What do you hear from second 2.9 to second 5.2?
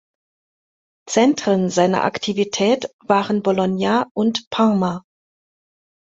waren Bologna und Parma.